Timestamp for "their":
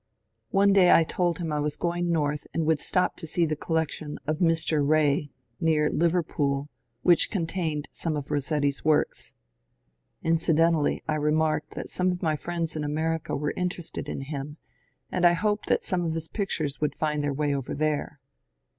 17.23-17.31